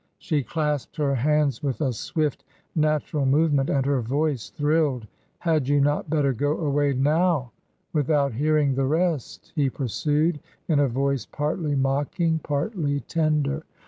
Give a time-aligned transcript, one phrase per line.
[0.17, 5.05] She clasped her hands with a swift, natural move ment and her voice thrilled."
[5.37, 7.51] Had you not better go away now
[7.93, 13.63] without hearing the rest?" he pursued, in a voice partly mocking, partly tender.